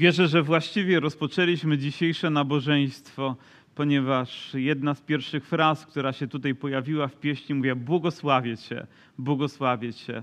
[0.00, 3.36] Wierzę, że właściwie rozpoczęliśmy dzisiejsze nabożeństwo,
[3.74, 8.86] ponieważ jedna z pierwszych fraz, która się tutaj pojawiła w pieśni, mówiła: Błogosławię Cię,
[9.18, 10.22] błogosławię Cię.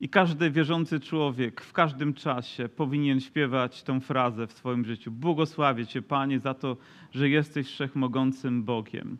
[0.00, 5.10] I każdy wierzący człowiek w każdym czasie powinien śpiewać tę frazę w swoim życiu.
[5.10, 6.76] Błogosławię Cię, Panie, za to,
[7.12, 9.18] że jesteś wszechmogącym Bogiem.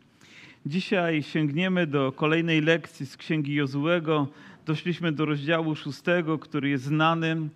[0.65, 4.27] Dzisiaj sięgniemy do kolejnej lekcji z Księgi Jozułego.
[4.65, 7.49] Doszliśmy do rozdziału szóstego, który jest znany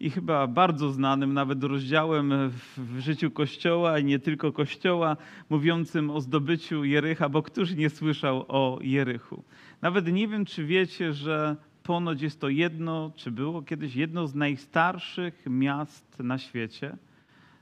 [0.00, 5.16] i chyba bardzo znanym nawet rozdziałem w życiu Kościoła i nie tylko Kościoła,
[5.50, 9.44] mówiącym o zdobyciu Jericha, bo któż nie słyszał o Jerychu.
[9.82, 14.34] Nawet nie wiem, czy wiecie, że ponoć jest to jedno, czy było kiedyś jedno z
[14.34, 16.96] najstarszych miast na świecie,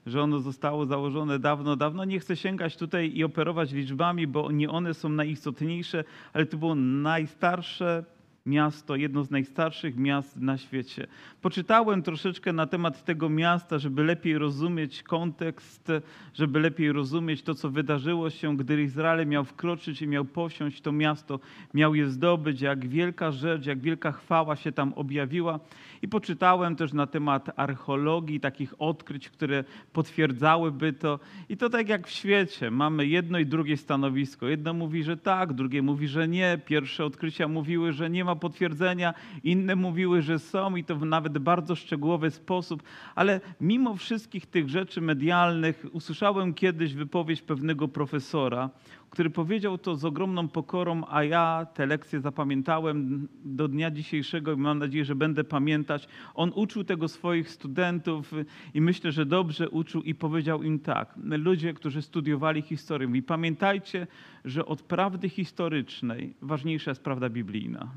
[0.07, 2.05] że ono zostało założone dawno, dawno.
[2.05, 6.75] Nie chcę sięgać tutaj i operować liczbami, bo nie one są najistotniejsze, ale to było
[6.75, 8.05] najstarsze
[8.47, 11.07] miasto, jedno z najstarszych miast na świecie.
[11.43, 15.93] Poczytałem troszeczkę na temat tego miasta, żeby lepiej rozumieć kontekst,
[16.35, 20.93] żeby lepiej rozumieć to, co wydarzyło się, gdy Izrael miał wkroczyć i miał posiąść to
[20.93, 21.41] miasto,
[21.75, 25.61] miał je zdobyć, jak wielka rzecz, jak wielka chwała się tam objawiła.
[26.05, 31.19] I poczytałem też na temat archeologii, takich odkryć, które potwierdzałyby to.
[31.49, 34.49] I to tak jak w świecie, mamy jedno i drugie stanowisko.
[34.49, 36.59] Jedno mówi, że tak, drugie mówi, że nie.
[36.67, 41.39] Pierwsze odkrycia mówiły, że nie ma potwierdzenia, inne mówiły, że są i to w nawet
[41.39, 42.83] bardzo szczegółowy sposób.
[43.15, 48.71] Ale mimo wszystkich tych rzeczy medialnych usłyszałem kiedyś wypowiedź pewnego profesora,
[49.15, 54.57] który powiedział to z ogromną pokorą, a ja te lekcje zapamiętałem do dnia dzisiejszego i
[54.57, 56.09] mam nadzieję, że będę pamiętać.
[56.35, 58.33] On uczył tego swoich studentów
[58.75, 61.15] i myślę, że dobrze uczył i powiedział im tak.
[61.17, 64.07] Ludzie, którzy studiowali historię, mówi, pamiętajcie,
[64.45, 67.89] że od prawdy historycznej ważniejsza jest prawda biblijna.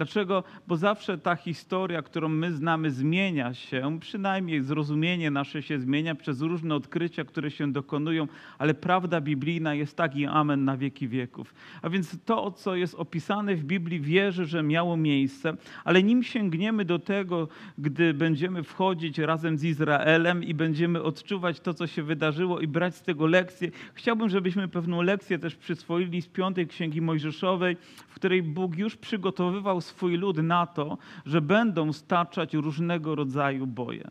[0.00, 0.44] Dlaczego?
[0.68, 6.40] Bo zawsze ta historia, którą my znamy, zmienia się, przynajmniej zrozumienie nasze się zmienia przez
[6.40, 8.28] różne odkrycia, które się dokonują,
[8.58, 11.54] ale prawda biblijna jest tak i amen na wieki wieków.
[11.82, 16.84] A więc to, co jest opisane w Biblii, wierzę, że miało miejsce, ale nim sięgniemy
[16.84, 22.60] do tego, gdy będziemy wchodzić razem z Izraelem i będziemy odczuwać to, co się wydarzyło
[22.60, 27.76] i brać z tego lekcje, chciałbym, żebyśmy pewną lekcję też przyswoili z piątej Księgi Mojżeszowej,
[28.08, 34.10] w której Bóg już przygotowywał swój lud na to, że będą staczać różnego rodzaju boje.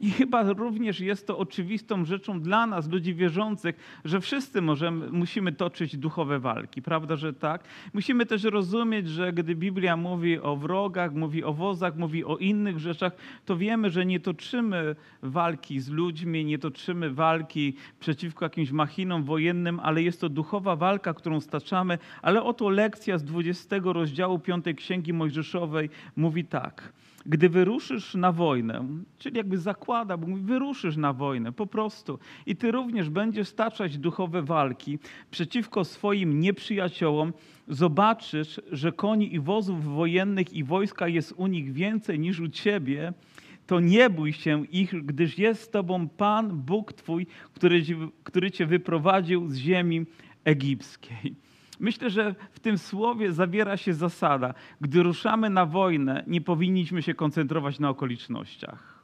[0.00, 5.52] I chyba również jest to oczywistą rzeczą dla nas, ludzi wierzących, że wszyscy możemy, musimy
[5.52, 7.64] toczyć duchowe walki, prawda, że tak?
[7.92, 12.78] Musimy też rozumieć, że gdy Biblia mówi o wrogach, mówi o wozach, mówi o innych
[12.78, 13.12] rzeczach,
[13.44, 19.80] to wiemy, że nie toczymy walki z ludźmi, nie toczymy walki przeciwko jakimś machinom wojennym,
[19.80, 21.98] ale jest to duchowa walka, którą staczamy.
[22.22, 26.92] Ale oto lekcja z 20 rozdziału 5 Księgi Mojżeszowej mówi tak–
[27.26, 28.86] gdy wyruszysz na wojnę,
[29.18, 33.98] czyli jakby zakłada, bo mówi, wyruszysz na wojnę po prostu i ty również będziesz staczać
[33.98, 34.98] duchowe walki
[35.30, 37.32] przeciwko swoim nieprzyjaciołom,
[37.68, 43.12] zobaczysz, że koni i wozów wojennych i wojska jest u nich więcej niż u ciebie,
[43.66, 47.82] to nie bój się ich, gdyż jest z tobą Pan, Bóg Twój, który,
[48.24, 50.06] który cię wyprowadził z ziemi
[50.44, 51.34] egipskiej.
[51.80, 54.54] Myślę, że w tym słowie zawiera się zasada.
[54.80, 58.98] Gdy ruszamy na wojnę, nie powinniśmy się koncentrować na okolicznościach.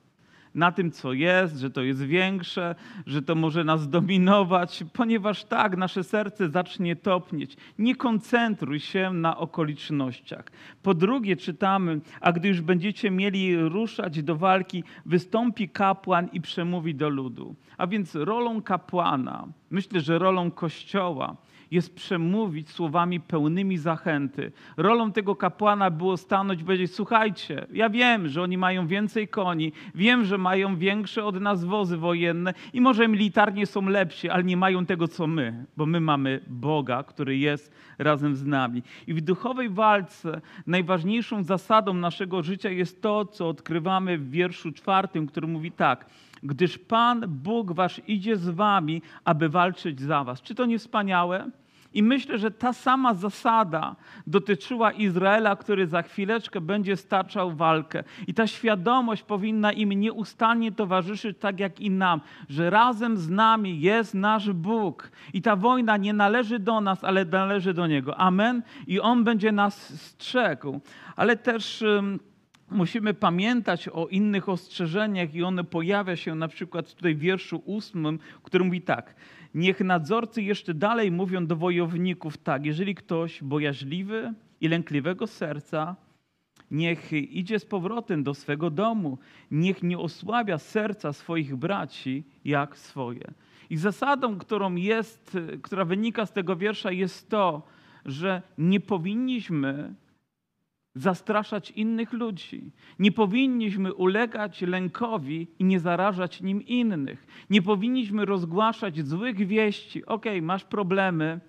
[0.54, 2.74] Na tym, co jest, że to jest większe,
[3.06, 7.56] że to może nas dominować, ponieważ tak, nasze serce zacznie topnieć.
[7.78, 10.44] Nie koncentruj się na okolicznościach.
[10.82, 16.94] Po drugie, czytamy, a gdy już będziecie mieli ruszać do walki, wystąpi kapłan i przemówi
[16.94, 17.54] do ludu.
[17.78, 21.36] A więc rolą kapłana, myślę, że rolą kościoła,
[21.70, 24.52] jest przemówić słowami pełnymi zachęty.
[24.76, 29.72] Rolą tego kapłana było stanąć i powiedzieć: Słuchajcie, ja wiem, że oni mają więcej koni,
[29.94, 34.56] wiem, że mają większe od nas wozy wojenne i może militarnie są lepsi, ale nie
[34.56, 38.82] mają tego, co my, bo my mamy Boga, który jest razem z nami.
[39.06, 45.26] I w duchowej walce najważniejszą zasadą naszego życia jest to, co odkrywamy w wierszu czwartym,
[45.26, 46.06] który mówi tak
[46.44, 50.42] gdyż Pan Bóg wasz idzie z wami, aby walczyć za was.
[50.42, 51.50] Czy to nie wspaniałe?
[51.94, 53.96] I myślę, że ta sama zasada
[54.26, 58.04] dotyczyła Izraela, który za chwileczkę będzie staczał walkę.
[58.26, 63.80] I ta świadomość powinna im nieustannie towarzyszyć, tak jak i nam, że razem z nami
[63.80, 65.10] jest nasz Bóg.
[65.32, 68.16] I ta wojna nie należy do nas, ale należy do Niego.
[68.16, 68.62] Amen.
[68.86, 70.80] I On będzie nas strzegł.
[71.16, 71.84] Ale też.
[72.74, 78.18] Musimy pamiętać o innych ostrzeżeniach, i one pojawia się na przykład tutaj w wierszu ósmym,
[78.42, 79.14] który mówi tak:
[79.54, 85.96] Niech nadzorcy jeszcze dalej mówią do wojowników tak, jeżeli ktoś bojaźliwy i lękliwego serca
[86.70, 89.18] niech idzie z powrotem do swego domu,
[89.50, 93.34] niech nie osłabia serca swoich braci jak swoje.
[93.70, 97.62] I zasadą, którą jest, która wynika z tego wiersza, jest to,
[98.04, 99.94] że nie powinniśmy
[100.94, 102.70] zastraszać innych ludzi.
[102.98, 107.26] Nie powinniśmy ulegać lękowi i nie zarażać nim innych.
[107.50, 110.06] Nie powinniśmy rozgłaszać złych wieści.
[110.06, 111.40] Okej, okay, masz problemy,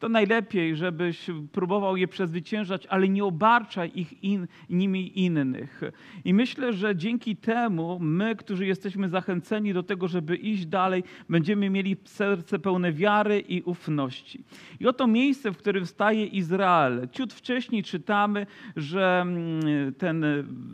[0.00, 5.80] to najlepiej, żebyś próbował je przezwyciężać, ale nie obarczaj ich in, nimi innych.
[6.24, 11.70] I myślę, że dzięki temu my, którzy jesteśmy zachęceni do tego, żeby iść dalej, będziemy
[11.70, 14.44] mieli serce pełne wiary i ufności.
[14.80, 17.08] I oto miejsce, w którym staje Izrael.
[17.12, 20.24] Ciut wcześniej czytamy, że mm, ten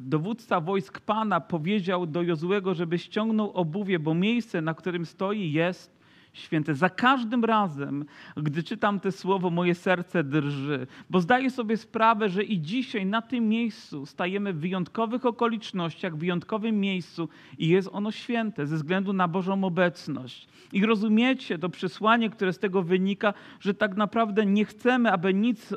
[0.03, 5.96] dowódca wojsk Pana powiedział do Jozłego, żeby ściągnął obuwie, bo miejsce, na którym stoi, jest
[6.39, 6.75] święte.
[6.75, 8.05] Za każdym razem,
[8.37, 13.23] gdy czytam te słowo, moje serce drży, bo zdaję sobie sprawę, że i dzisiaj na
[13.23, 17.29] tym miejscu stajemy w wyjątkowych okolicznościach, w wyjątkowym miejscu
[17.59, 20.49] i jest ono święte ze względu na Bożą obecność.
[20.73, 25.75] I rozumiecie to przesłanie, które z tego wynika, że tak naprawdę nie chcemy, aby nic,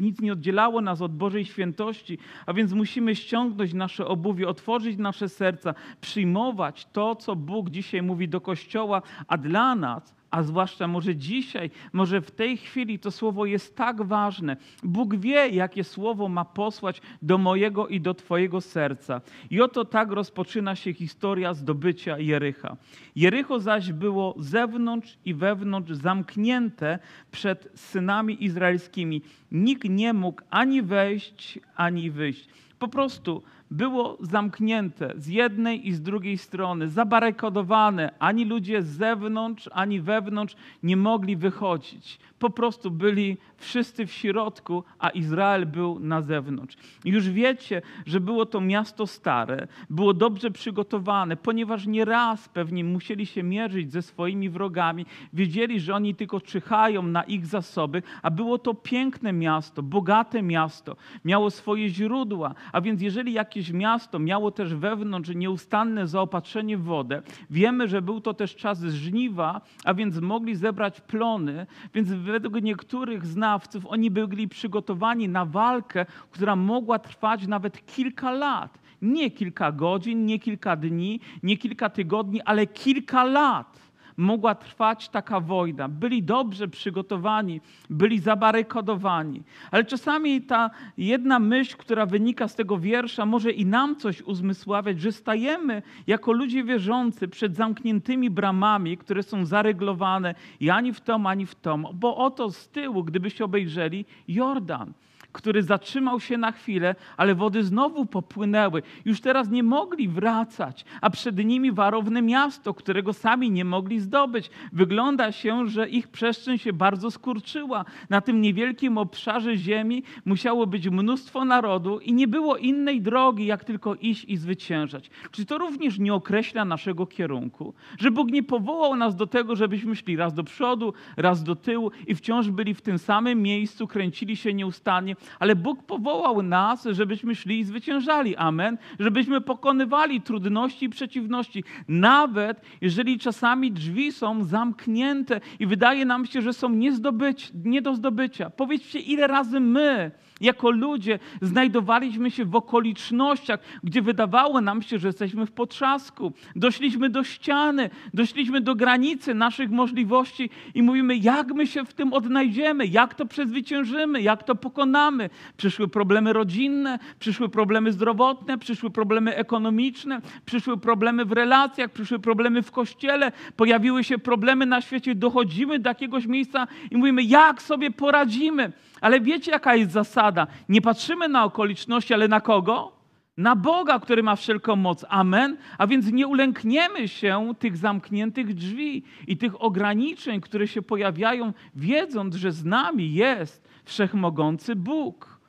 [0.00, 5.28] nic nie oddzielało nas od Bożej świętości, a więc musimy ściągnąć nasze obuwie, otworzyć nasze
[5.28, 11.16] serca, przyjmować to, co Bóg dzisiaj mówi do Kościoła, a dla nas, a zwłaszcza może
[11.16, 14.56] dzisiaj, może w tej chwili to słowo jest tak ważne.
[14.82, 19.20] Bóg wie, jakie słowo ma posłać do mojego i do Twojego serca.
[19.50, 22.76] I oto tak rozpoczyna się historia zdobycia Jericha.
[23.16, 26.98] Jericho zaś było zewnątrz i wewnątrz zamknięte
[27.30, 29.22] przed synami izraelskimi.
[29.52, 32.48] Nikt nie mógł ani wejść, ani wyjść.
[32.78, 38.12] Po prostu było zamknięte z jednej i z drugiej strony, zabarykadowane.
[38.18, 42.18] Ani ludzie z zewnątrz, ani wewnątrz nie mogli wychodzić.
[42.38, 46.76] Po prostu byli wszyscy w środku, a Izrael był na zewnątrz.
[47.04, 53.42] Już wiecie, że było to miasto stare, było dobrze przygotowane, ponieważ nieraz pewnie musieli się
[53.42, 55.06] mierzyć ze swoimi wrogami.
[55.32, 60.96] Wiedzieli, że oni tylko czyhają na ich zasoby, a było to piękne miasto, bogate miasto,
[61.24, 62.54] miało swoje źródła.
[62.72, 68.20] A więc jeżeli jakieś miasto miało też wewnątrz nieustanne zaopatrzenie w wodę, wiemy, że był
[68.20, 74.48] to też czas żniwa, a więc mogli zebrać plony, więc według niektórych znawców, oni byli
[74.48, 78.78] przygotowani na walkę, która mogła trwać nawet kilka lat.
[79.02, 85.40] Nie kilka godzin, nie kilka dni, nie kilka tygodni, ale kilka lat mogła trwać taka
[85.40, 85.88] wojna.
[85.88, 87.60] Byli dobrze przygotowani,
[87.90, 89.42] byli zabarykadowani.
[89.70, 95.00] Ale czasami ta jedna myśl, która wynika z tego wiersza, może i nam coś uzmysławiać,
[95.00, 101.26] że stajemy jako ludzie wierzący przed zamkniętymi bramami, które są zaryglowane i ani w tom,
[101.26, 101.86] ani w tom.
[101.94, 104.92] Bo oto z tyłu, gdybyście obejrzeli, Jordan
[105.32, 108.82] który zatrzymał się na chwilę, ale wody znowu popłynęły.
[109.04, 114.50] Już teraz nie mogli wracać, a przed nimi warowne miasto, którego sami nie mogli zdobyć.
[114.72, 117.84] Wygląda się, że ich przestrzeń się bardzo skurczyła.
[118.10, 123.64] Na tym niewielkim obszarze ziemi musiało być mnóstwo narodu i nie było innej drogi, jak
[123.64, 125.10] tylko iść i zwyciężać.
[125.30, 127.74] Czy to również nie określa naszego kierunku?
[127.98, 131.90] Że Bóg nie powołał nas do tego, żebyśmy szli raz do przodu, raz do tyłu
[132.06, 137.34] i wciąż byli w tym samym miejscu, kręcili się nieustannie, ale Bóg powołał nas, żebyśmy
[137.34, 138.36] szli i zwyciężali.
[138.36, 138.78] Amen.
[138.98, 141.64] Żebyśmy pokonywali trudności i przeciwności.
[141.88, 147.82] Nawet jeżeli czasami drzwi są zamknięte i wydaje nam się, że są nie, zdobyć, nie
[147.82, 148.50] do zdobycia.
[148.50, 150.10] Powiedzcie, ile razy my
[150.40, 156.32] jako ludzie znajdowaliśmy się w okolicznościach, gdzie wydawało nam się, że jesteśmy w potrzasku.
[156.56, 162.12] Doszliśmy do ściany, doszliśmy do granicy naszych możliwości i mówimy, jak my się w tym
[162.12, 165.30] odnajdziemy, jak to przezwyciężymy, jak to pokonamy.
[165.56, 172.62] Przyszły problemy rodzinne, przyszły problemy zdrowotne, przyszły problemy ekonomiczne, przyszły problemy w relacjach, przyszły problemy
[172.62, 175.14] w kościele, pojawiły się problemy na świecie.
[175.14, 178.72] Dochodzimy do jakiegoś miejsca i mówimy, jak sobie poradzimy.
[179.00, 180.29] Ale wiecie, jaka jest zasada?
[180.68, 183.00] Nie patrzymy na okoliczności, ale na kogo?
[183.36, 185.04] Na Boga, który ma wszelką moc.
[185.08, 185.56] Amen.
[185.78, 192.34] A więc nie ulękniemy się tych zamkniętych drzwi i tych ograniczeń, które się pojawiają, wiedząc,
[192.34, 195.40] że z nami jest wszechmogący Bóg.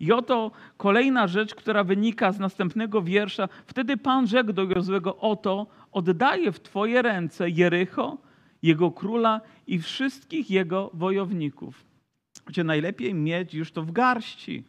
[0.00, 3.48] I oto kolejna rzecz, która wynika z następnego wiersza.
[3.66, 8.18] Wtedy Pan rzekł do Jozłego, oto oddaję w Twoje ręce Jericho,
[8.62, 11.87] jego króla i wszystkich jego wojowników
[12.48, 14.64] gdzie najlepiej mieć już to w garści.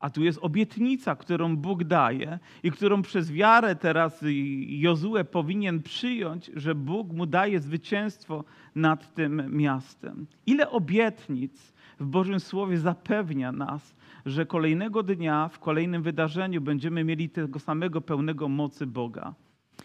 [0.00, 4.24] A tu jest obietnica, którą Bóg daje i którą przez wiarę teraz
[4.66, 8.44] Jozue powinien przyjąć, że Bóg mu daje zwycięstwo
[8.74, 10.26] nad tym miastem.
[10.46, 13.94] Ile obietnic w Bożym Słowie zapewnia nas,
[14.26, 19.34] że kolejnego dnia w kolejnym wydarzeniu będziemy mieli tego samego pełnego mocy Boga.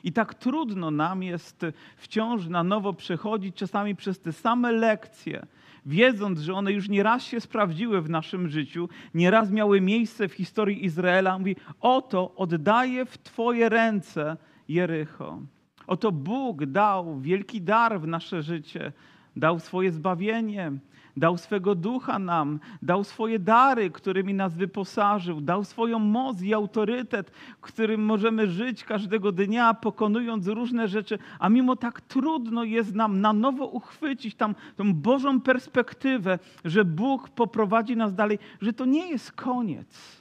[0.03, 1.65] I tak trudno nam jest
[1.97, 5.45] wciąż na nowo przechodzić czasami przez te same lekcje,
[5.87, 10.85] wiedząc, że one już nieraz się sprawdziły w naszym życiu, nieraz miały miejsce w historii
[10.85, 11.39] Izraela.
[11.39, 15.41] Mówi: Oto oddaję w Twoje ręce Jericho.
[15.87, 18.91] Oto Bóg dał wielki dar w nasze życie,
[19.35, 20.71] dał swoje zbawienie,
[21.17, 27.31] dał swego ducha nam, dał swoje dary, którymi nas wyposażył, dał swoją moc i autorytet,
[27.61, 33.33] którym możemy żyć każdego dnia, pokonując różne rzeczy, a mimo tak trudno jest nam na
[33.33, 39.31] nowo uchwycić tam tą Bożą perspektywę, że Bóg poprowadzi nas dalej, że to nie jest
[39.31, 40.17] koniec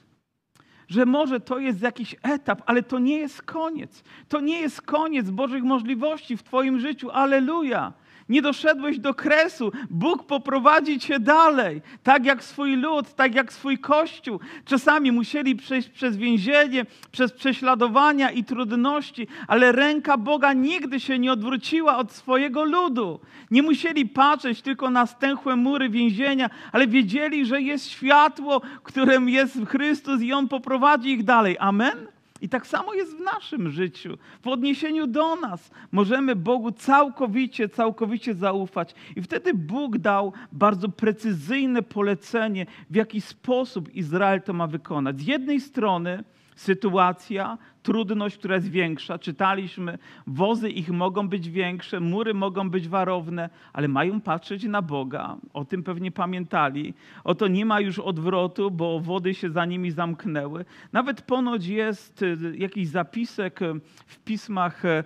[0.89, 4.05] że może to jest jakiś etap, ale to nie jest koniec.
[4.29, 7.11] To nie jest koniec Bożych możliwości w Twoim życiu.
[7.11, 7.93] Aleluja!
[8.29, 9.73] Nie doszedłeś do kresu.
[9.91, 11.83] Bóg poprowadzi cię dalej.
[12.03, 14.41] Tak jak swój lud, tak jak swój kościół.
[14.65, 21.33] Czasami musieli przejść przez więzienie, przez prześladowania i trudności, ale ręka Boga nigdy się nie
[21.33, 23.21] odwróciła od swojego ludu.
[23.51, 29.59] Nie musieli patrzeć tylko na stęchłe mury więzienia, ale wiedzieli, że jest światło, którym jest
[29.69, 31.57] Chrystus i On poprowadzi ich dalej.
[31.61, 32.16] Amen?
[32.41, 34.19] I tak samo jest w naszym życiu.
[34.43, 38.95] W odniesieniu do nas możemy Bogu całkowicie, całkowicie zaufać.
[39.17, 45.21] I wtedy Bóg dał bardzo precyzyjne polecenie, w jaki sposób Izrael to ma wykonać.
[45.21, 46.25] Z jednej strony
[46.57, 49.19] sytuacja, trudność, która jest większa.
[49.19, 55.37] Czytaliśmy, wozy ich mogą być większe, mury mogą być warowne, ale mają patrzeć na Boga.
[55.53, 56.95] O tym pewnie pamiętali.
[57.25, 60.65] Oto nie ma już odwrotu, bo wody się za nimi zamknęły.
[60.93, 65.05] Nawet ponoć jest y, jakiś zapisek y, w pismach, y,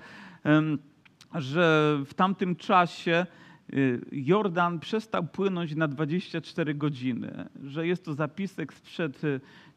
[1.35, 3.27] że w tamtym czasie
[4.13, 9.23] Jordan przestał płynąć na 24 godziny, że jest to zapisek sprzed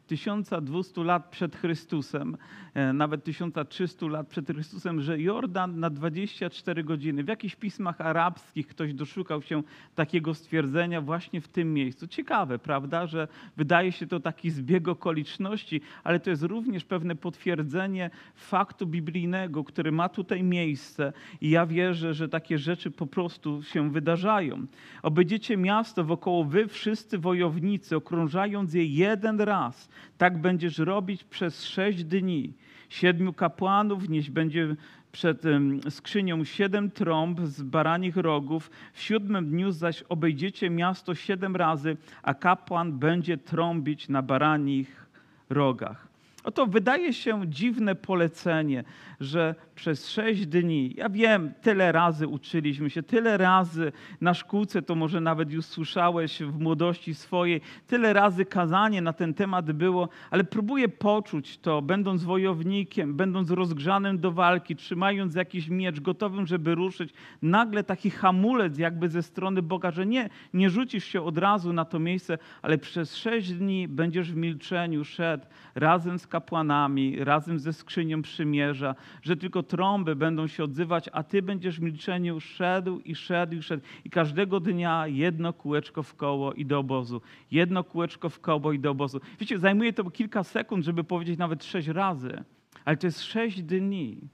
[0.06, 2.36] 1200 lat przed Chrystusem,
[2.74, 7.24] e, nawet 1300 lat przed Chrystusem, że Jordan na 24 godziny.
[7.24, 9.62] W jakichś pismach arabskich ktoś doszukał się
[9.94, 12.06] takiego stwierdzenia właśnie w tym miejscu.
[12.06, 18.10] Ciekawe, prawda, że wydaje się to taki zbieg okoliczności, ale to jest również pewne potwierdzenie
[18.34, 23.90] faktu biblijnego, który ma tutaj miejsce i ja wierzę, że takie rzeczy po prostu się
[23.90, 24.66] wydarzają.
[25.02, 32.04] Obejdziecie miasto wokoło wy wszyscy wojownicy, okrążając je jeden raz tak będziesz robić przez sześć
[32.04, 32.52] dni.
[32.88, 34.76] Siedmiu kapłanów nieś będzie
[35.12, 35.42] przed
[35.90, 38.70] skrzynią siedem trąb z baranich rogów.
[38.92, 45.06] W siódmym dniu zaś obejdziecie miasto siedem razy, a kapłan będzie trąbić na baranich
[45.50, 46.03] rogach.
[46.44, 48.84] Oto wydaje się dziwne polecenie,
[49.20, 54.94] że przez sześć dni, ja wiem, tyle razy uczyliśmy się, tyle razy na szkółce, to
[54.94, 60.44] może nawet już słyszałeś w młodości swojej, tyle razy kazanie na ten temat było, ale
[60.44, 67.12] próbuję poczuć to, będąc wojownikiem, będąc rozgrzanym do walki, trzymając jakiś miecz, gotowym, żeby ruszyć,
[67.42, 71.84] nagle taki hamulec jakby ze strony Boga, że nie, nie rzucisz się od razu na
[71.84, 77.72] to miejsce, ale przez sześć dni będziesz w milczeniu szedł razem z kapłanami, razem ze
[77.72, 83.14] skrzynią przymierza, że tylko trąby będą się odzywać, a ty będziesz w milczeniu szedł i
[83.14, 83.82] szedł i szedł.
[84.04, 87.20] I każdego dnia jedno kółeczko w koło i do obozu.
[87.50, 89.20] Jedno kółeczko w koło i do obozu.
[89.40, 92.44] Wiecie, zajmuje to kilka sekund, żeby powiedzieć nawet sześć razy,
[92.84, 94.28] ale to jest sześć dni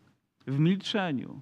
[0.47, 1.41] w milczeniu.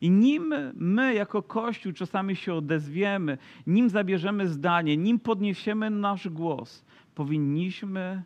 [0.00, 6.84] I nim my jako Kościół czasami się odezwiemy, nim zabierzemy zdanie, nim podniesiemy nasz głos,
[7.14, 8.22] powinniśmy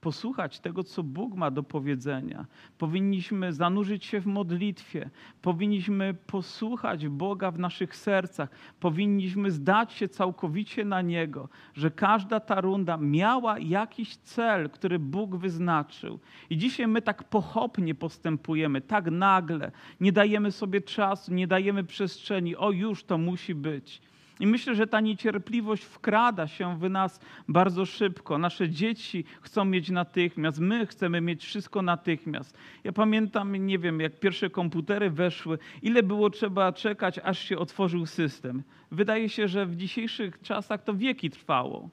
[0.00, 2.46] posłuchać tego, co Bóg ma do powiedzenia.
[2.78, 5.10] Powinniśmy zanurzyć się w modlitwie,
[5.42, 8.48] powinniśmy posłuchać Boga w naszych sercach,
[8.80, 15.36] powinniśmy zdać się całkowicie na Niego, że każda ta runda miała jakiś cel, który Bóg
[15.36, 16.18] wyznaczył.
[16.50, 22.56] I dzisiaj my tak pochopnie postępujemy, tak nagle, nie dajemy sobie czasu, nie dajemy przestrzeni,
[22.56, 24.02] o już to musi być.
[24.40, 28.38] I myślę, że ta niecierpliwość wkrada się w nas bardzo szybko.
[28.38, 32.58] Nasze dzieci chcą mieć natychmiast, my chcemy mieć wszystko natychmiast.
[32.84, 38.06] Ja pamiętam, nie wiem, jak pierwsze komputery weszły, ile było trzeba czekać, aż się otworzył
[38.06, 38.62] system.
[38.90, 41.90] Wydaje się, że w dzisiejszych czasach to wieki trwało.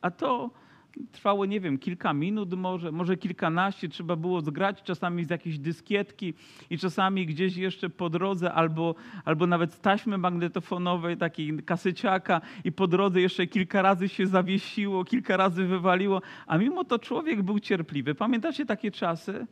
[0.00, 0.50] A to
[1.12, 6.34] trwało, nie wiem, kilka minut może, może kilkanaście, trzeba było zgrać czasami z jakiejś dyskietki
[6.70, 12.72] i czasami gdzieś jeszcze po drodze albo, albo nawet z taśmy magnetofonowej, takiej kasyciaka i
[12.72, 17.60] po drodze jeszcze kilka razy się zawiesiło, kilka razy wywaliło, a mimo to człowiek był
[17.60, 18.14] cierpliwy.
[18.14, 19.46] Pamiętacie takie czasy?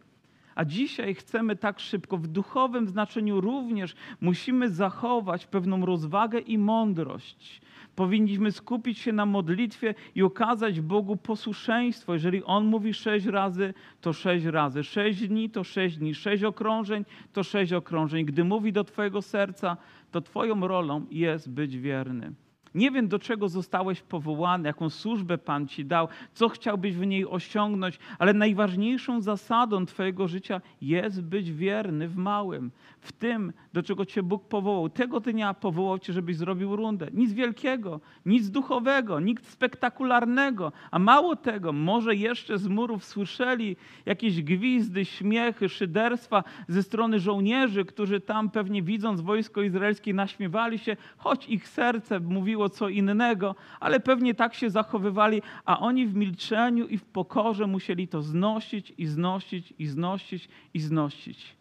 [0.55, 7.61] A dzisiaj chcemy tak szybko, w duchowym znaczeniu również musimy zachować pewną rozwagę i mądrość
[7.97, 12.13] Powinniśmy skupić się na modlitwie i okazać Bogu posłuszeństwo.
[12.15, 14.85] Jeżeli On mówi sześć razy, to sześć razy.
[14.85, 16.15] Sześć dni to sześć dni.
[16.15, 18.25] Sześć okrążeń to sześć okrążeń.
[18.25, 19.77] Gdy mówi do Twojego serca,
[20.11, 22.33] to Twoją rolą jest być wierny.
[22.75, 27.27] Nie wiem, do czego zostałeś powołany, jaką służbę Pan ci dał, co chciałbyś w niej
[27.27, 34.07] osiągnąć, ale najważniejszą zasadą Twojego życia jest być wierny w małym, w tym, do czego
[34.07, 34.89] Cię Bóg powołał.
[34.89, 37.09] Tego dnia powołał Cię, żebyś zrobił rundę.
[37.13, 43.77] Nic wielkiego, nic duchowego, nic spektakularnego, a mało tego, może jeszcze z murów słyszeli
[44.07, 50.97] jakieś gwizdy, śmiechy, szyderstwa ze strony żołnierzy, którzy tam pewnie widząc wojsko izraelskie naśmiewali się,
[51.17, 56.87] choć ich serce mówiło co innego, ale pewnie tak się zachowywali, a oni w milczeniu
[56.87, 61.57] i w pokorze musieli to znosić i znosić i znosić i znosić.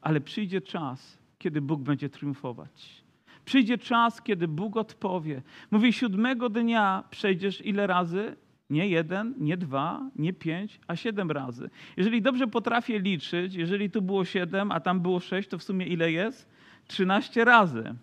[0.00, 3.04] Ale przyjdzie czas, kiedy Bóg będzie triumfować.
[3.44, 5.42] Przyjdzie czas, kiedy Bóg odpowie.
[5.70, 8.36] Mówi, siódmego dnia przejdziesz ile razy?
[8.70, 11.70] Nie jeden, nie dwa, nie pięć, a siedem razy.
[11.96, 15.86] Jeżeli dobrze potrafię liczyć, jeżeli tu było siedem, a tam było sześć, to w sumie
[15.86, 16.48] ile jest?
[16.86, 17.94] Trzynaście razy.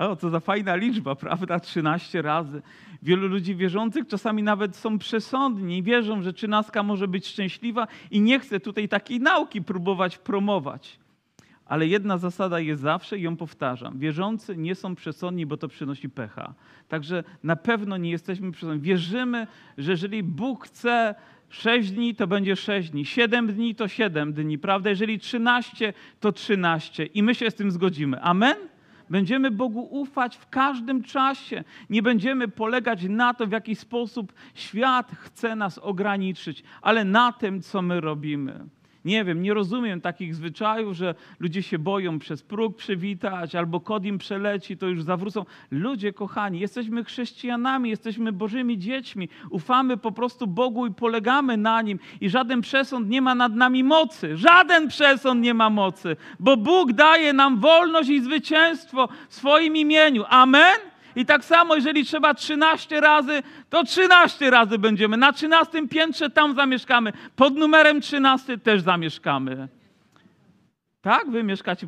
[0.00, 1.60] O, co za fajna liczba, prawda?
[1.60, 2.62] 13 razy.
[3.02, 8.20] Wielu ludzi wierzących czasami nawet są przesądni i wierzą, że trzynastka może być szczęśliwa i
[8.20, 10.98] nie chcę tutaj takiej nauki próbować promować.
[11.66, 13.98] Ale jedna zasada jest zawsze i ją powtarzam.
[13.98, 16.54] Wierzący nie są przesądni, bo to przynosi pecha.
[16.88, 18.82] Także na pewno nie jesteśmy przesądni.
[18.82, 19.46] Wierzymy,
[19.78, 21.14] że jeżeli Bóg chce
[21.48, 23.06] sześć dni, to będzie sześć dni.
[23.06, 24.90] Siedem dni, to siedem dni, prawda?
[24.90, 27.06] Jeżeli trzynaście, to trzynaście.
[27.06, 28.20] I my się z tym zgodzimy.
[28.22, 28.56] Amen?
[29.10, 31.64] Będziemy Bogu ufać w każdym czasie.
[31.90, 37.62] Nie będziemy polegać na to, w jaki sposób świat chce nas ograniczyć, ale na tym,
[37.62, 38.66] co my robimy.
[39.04, 44.04] Nie wiem, nie rozumiem takich zwyczajów, że ludzie się boją przez próg przywitać, albo kod
[44.04, 45.44] im przeleci, to już zawrócą.
[45.70, 49.28] Ludzie kochani, jesteśmy chrześcijanami, jesteśmy Bożymi dziećmi.
[49.50, 51.98] Ufamy po prostu Bogu i polegamy na Nim.
[52.20, 54.36] I żaden przesąd nie ma nad nami mocy.
[54.36, 60.24] Żaden przesąd nie ma mocy, bo Bóg daje nam wolność i zwycięstwo w swoim imieniu.
[60.28, 60.89] Amen?
[61.20, 65.16] I tak samo, jeżeli trzeba 13 razy, to 13 razy będziemy.
[65.16, 67.12] Na 13 piętrze tam zamieszkamy.
[67.36, 69.68] Pod numerem 13 też zamieszkamy.
[71.00, 71.86] Tak, wy mieszkacie,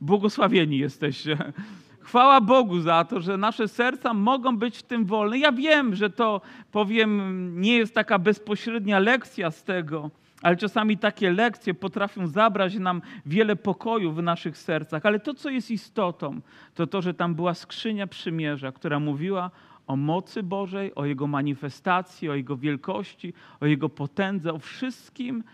[0.00, 1.38] błogosławieni jesteście.
[2.00, 5.38] Chwała Bogu za to, że nasze serca mogą być w tym wolne.
[5.38, 6.40] Ja wiem, że to,
[6.72, 10.10] powiem, nie jest taka bezpośrednia lekcja z tego,
[10.44, 15.06] ale czasami takie lekcje potrafią zabrać nam wiele pokoju w naszych sercach.
[15.06, 16.40] Ale to, co jest istotą,
[16.74, 19.50] to to, że tam była skrzynia przymierza, która mówiła
[19.86, 25.44] o mocy Bożej, o Jego manifestacji, o Jego wielkości, o Jego potędze, o wszystkim,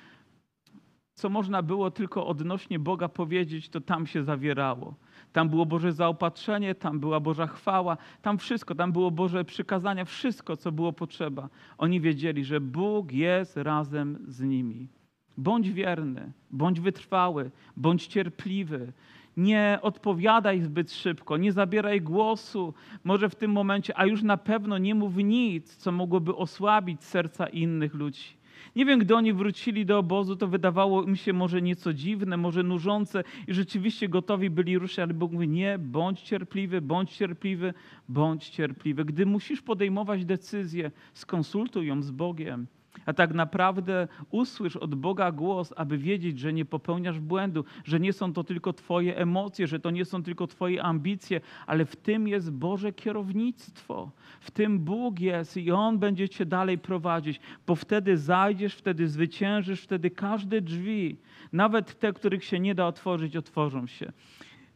[1.15, 4.95] co można było tylko odnośnie Boga powiedzieć, to tam się zawierało.
[5.33, 10.57] Tam było Boże zaopatrzenie, tam była Boża chwała, tam wszystko, tam było Boże przykazania, wszystko,
[10.57, 11.49] co było potrzeba.
[11.79, 14.89] Oni wiedzieli, że Bóg jest razem z nimi.
[15.37, 18.93] Bądź wierny, bądź wytrwały, bądź cierpliwy.
[19.37, 24.79] Nie odpowiadaj zbyt szybko, nie zabieraj głosu, może w tym momencie, a już na pewno
[24.79, 28.40] nie mów nic, co mogłoby osłabić serca innych ludzi.
[28.77, 32.63] Nie wiem, gdy oni wrócili do obozu, to wydawało im się może nieco dziwne, może
[32.63, 37.75] nużące i rzeczywiście gotowi byli ruszyć, ale Bóg mówi, nie, bądź cierpliwy, bądź cierpliwy,
[38.09, 39.05] bądź cierpliwy.
[39.05, 42.67] Gdy musisz podejmować decyzję, skonsultuj ją z Bogiem.
[43.07, 48.13] A tak naprawdę usłysz od Boga głos, aby wiedzieć, że nie popełniasz błędu, że nie
[48.13, 52.29] są to tylko Twoje emocje, że to nie są tylko Twoje ambicje, ale w tym
[52.29, 54.11] jest Boże kierownictwo.
[54.41, 59.83] W tym Bóg jest i On będzie Cię dalej prowadzić, bo wtedy zajdziesz, wtedy zwyciężysz,
[59.83, 61.17] wtedy każde drzwi,
[61.53, 64.13] nawet te, których się nie da otworzyć, otworzą się.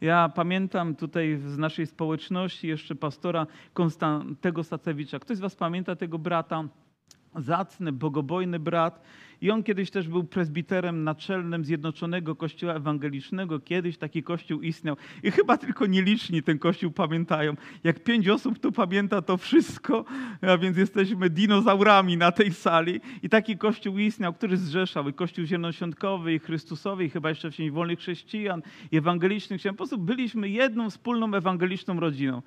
[0.01, 5.19] Ja pamiętam tutaj z naszej społeczności jeszcze pastora Konstantego Sacewicza.
[5.19, 6.65] Ktoś z Was pamięta tego brata?
[7.37, 9.03] Zacny, bogobojny brat.
[9.41, 13.61] I on kiedyś też był prezbiterem naczelnym Zjednoczonego Kościoła Ewangelicznego.
[13.61, 14.97] Kiedyś taki kościół istniał.
[15.23, 17.55] I chyba tylko nieliczni ten kościół pamiętają.
[17.85, 20.05] Jak pięć osób tu pamięta to wszystko,
[20.41, 23.01] a więc jesteśmy dinozaurami na tej sali.
[23.23, 27.71] I taki kościół istniał, który zrzeszał i kościół zielonoświątkowy, i Chrystusowy, i chyba jeszcze wcześniej
[27.71, 29.63] wolnych chrześcijan, i ewangelicznych.
[29.63, 32.43] Po prostu byliśmy jedną wspólną ewangeliczną rodziną.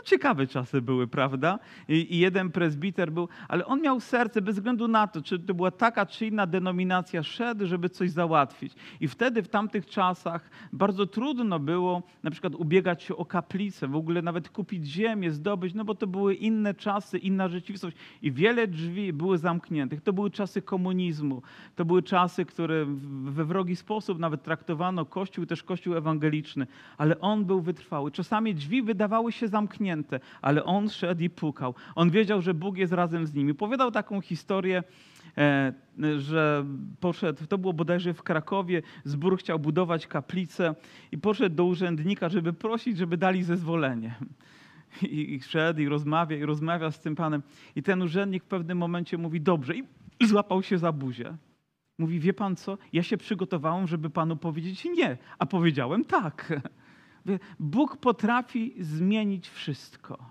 [0.00, 1.58] To ciekawe czasy były, prawda?
[1.88, 5.54] I, I, jeden prezbiter był, ale on miał serce bez względu na to, czy to
[5.54, 8.72] była taka czy inna denominacja, szedł, żeby coś załatwić.
[9.00, 13.96] I wtedy w tamtych czasach bardzo trudno było na przykład ubiegać się o kaplicę, w
[13.96, 18.66] ogóle nawet kupić ziemię, zdobyć, no bo to były inne czasy, inna rzeczywistość i wiele
[18.66, 20.00] drzwi były zamkniętych.
[20.00, 21.42] To były czasy komunizmu,
[21.76, 22.86] to były czasy, które
[23.24, 26.66] we wrogi sposób nawet traktowano Kościół, też Kościół ewangeliczny,
[26.98, 28.10] ale on był wytrwały.
[28.10, 31.74] Czasami drzwi wydawały się zamknięte, zamknięte, ale on szedł i pukał.
[31.94, 33.50] On wiedział, że Bóg jest razem z nim.
[33.50, 34.82] I Powiedział taką historię,
[35.38, 35.72] e,
[36.18, 36.64] że
[37.00, 40.74] poszedł, to było bodajże w Krakowie, zbór chciał budować kaplicę
[41.12, 44.14] i poszedł do urzędnika, żeby prosić, żeby dali zezwolenie.
[45.02, 47.42] I, i szedł i rozmawia, i rozmawia z tym panem.
[47.76, 49.74] I ten urzędnik w pewnym momencie mówi, dobrze,
[50.20, 51.36] i złapał się za buzię.
[51.98, 56.60] Mówi, wie pan co, ja się przygotowałem, żeby panu powiedzieć nie, a powiedziałem tak.
[57.60, 60.30] Bóg potrafi zmienić wszystko.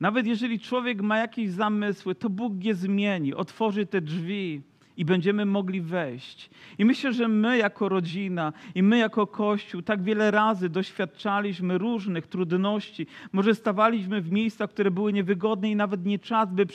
[0.00, 4.62] Nawet jeżeli człowiek ma jakieś zamysły, to Bóg je zmieni, otworzy te drzwi
[5.00, 6.50] i będziemy mogli wejść.
[6.78, 12.26] I myślę, że my jako rodzina i my jako Kościół tak wiele razy doświadczaliśmy różnych
[12.26, 13.06] trudności.
[13.32, 16.66] Może stawaliśmy w miejscach, które były niewygodne i nawet nie czas, by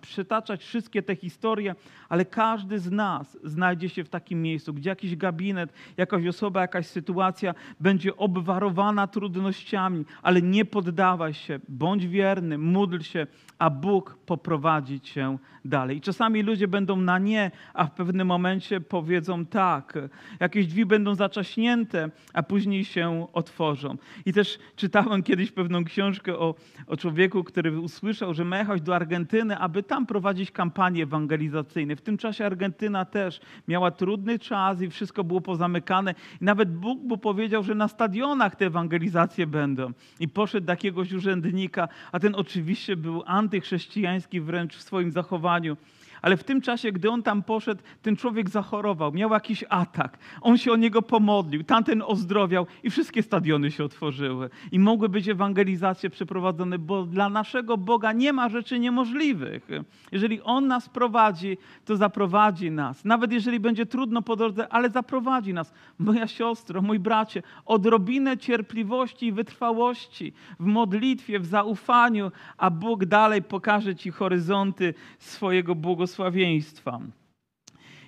[0.00, 1.74] przytaczać wszystkie te historie,
[2.08, 6.86] ale każdy z nas znajdzie się w takim miejscu, gdzie jakiś gabinet, jakaś osoba, jakaś
[6.86, 13.26] sytuacja będzie obwarowana trudnościami, ale nie poddawaj się, bądź wierny, módl się,
[13.58, 15.96] a Bóg poprowadzi cię dalej.
[15.96, 19.98] I czasami ludzie będą na nie, a w pewnym momencie powiedzą tak.
[20.40, 23.96] Jakieś drzwi będą zaczaśnięte, a później się otworzą.
[24.26, 26.54] I też czytałem kiedyś pewną książkę o,
[26.86, 31.96] o człowieku, który usłyszał, że ma jechać do Argentyny, aby tam prowadzić kampanie ewangelizacyjne.
[31.96, 36.14] W tym czasie Argentyna też miała trudny czas i wszystko było pozamykane.
[36.40, 39.92] I nawet Bóg mu powiedział, że na stadionach te ewangelizacje będą.
[40.20, 45.76] I poszedł do jakiegoś urzędnika, a ten oczywiście był antychrześcijański wręcz w swoim zachowaniu.
[46.24, 50.18] Ale w tym czasie, gdy on tam poszedł, ten człowiek zachorował, miał jakiś atak.
[50.40, 54.50] On się o niego pomodlił, tamten ozdrowiał i wszystkie stadiony się otworzyły.
[54.72, 59.68] I mogły być ewangelizacje przeprowadzone, bo dla naszego Boga nie ma rzeczy niemożliwych.
[60.12, 63.04] Jeżeli On nas prowadzi, to zaprowadzi nas.
[63.04, 65.72] Nawet jeżeli będzie trudno po drodze, ale zaprowadzi nas.
[65.98, 73.42] Moja siostro, mój bracie, odrobinę cierpliwości i wytrwałości w modlitwie, w zaufaniu, a Bóg dalej
[73.42, 76.13] pokaże Ci horyzonty swojego błogosławieństwa.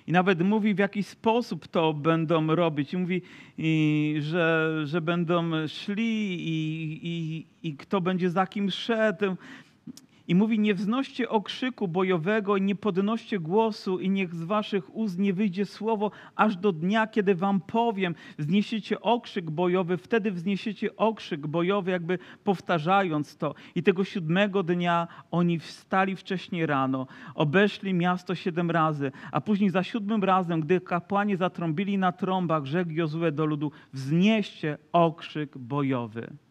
[0.07, 2.93] I nawet mówi, w jaki sposób to będą robić.
[2.93, 3.21] I mówi,
[3.57, 9.35] i, że, że będą szli i, i, i kto będzie za kim szedł.
[10.27, 15.33] I mówi, nie wznoście okrzyku bojowego nie podnoście głosu i niech z waszych ust nie
[15.33, 21.91] wyjdzie słowo, aż do dnia, kiedy wam powiem, wzniesiecie okrzyk bojowy, wtedy wzniesiecie okrzyk bojowy,
[21.91, 23.55] jakby powtarzając to.
[23.75, 29.83] I tego siódmego dnia oni wstali wcześniej rano, obeszli miasto siedem razy, a później za
[29.83, 36.46] siódmym razem, gdy kapłani zatrąbili na trąbach, rzekł Jozue do ludu, wznieście okrzyk bojowy.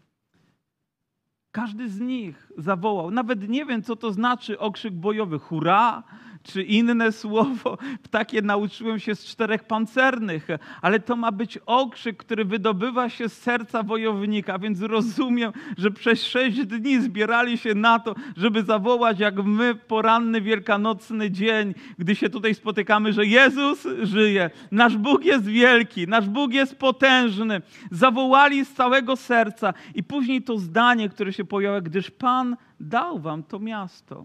[1.57, 3.11] Każdy z nich zawołał.
[3.11, 5.39] Nawet nie wiem, co to znaczy okrzyk bojowy.
[5.39, 6.03] Hurra!
[6.47, 7.79] Czy inne słowo.
[8.11, 10.49] Takie nauczyłem się z czterech pancernych.
[10.83, 14.59] Ale to ma być okrzyk, który wydobywa się z serca wojownika.
[14.59, 20.41] Więc rozumiem, że przez sześć dni zbierali się na to, żeby zawołać, jak my poranny
[20.41, 24.51] wielkanocny dzień, gdy się tutaj spotykamy, że Jezus żyje.
[24.71, 26.09] Nasz Bóg jest wielki.
[26.09, 27.63] Nasz Bóg jest potężny.
[27.91, 29.75] Zawołali z całego serca.
[29.95, 34.25] I później to zdanie, które się pojawiło, gdyż Pan dał wam to miasto.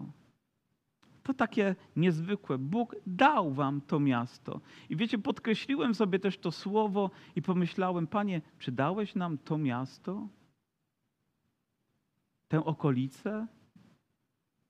[1.22, 2.58] To takie niezwykłe.
[2.58, 4.60] Bóg dał wam to miasto.
[4.90, 10.28] I wiecie, podkreśliłem sobie też to słowo i pomyślałem, Panie, czy dałeś nam to miasto?
[12.48, 13.46] Tę okolicę?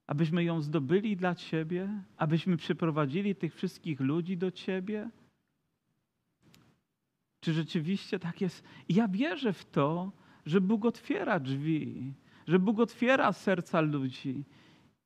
[0.07, 1.89] Abyśmy ją zdobyli dla Ciebie?
[2.17, 5.09] Abyśmy przyprowadzili tych wszystkich ludzi do Ciebie?
[7.39, 8.63] Czy rzeczywiście tak jest?
[8.89, 10.11] I ja wierzę w to,
[10.45, 12.13] że Bóg otwiera drzwi,
[12.47, 14.43] że Bóg otwiera serca ludzi.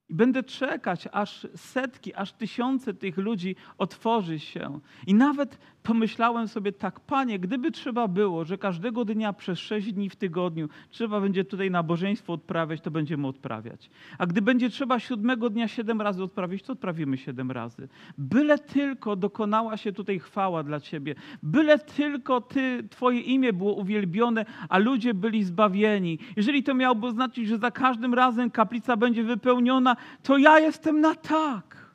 [0.09, 4.79] I będę czekać, aż setki, aż tysiące tych ludzi otworzy się.
[5.07, 10.09] I nawet pomyślałem sobie tak, panie, gdyby trzeba było, że każdego dnia przez sześć dni
[10.09, 13.89] w tygodniu trzeba będzie tutaj nabożeństwo odprawiać, to będziemy odprawiać.
[14.17, 17.87] A gdy będzie trzeba siódmego dnia siedem razy odprawić, to odprawimy siedem razy.
[18.17, 21.15] Byle tylko dokonała się tutaj chwała dla Ciebie.
[21.43, 26.19] Byle tylko Ty, Twoje imię było uwielbione, a ludzie byli zbawieni.
[26.35, 31.15] Jeżeli to miałoby znaczyć, że za każdym razem kaplica będzie wypełniona, to ja jestem na
[31.15, 31.86] tak.